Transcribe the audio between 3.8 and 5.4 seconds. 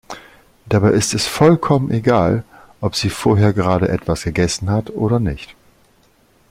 etwas gegessen hat oder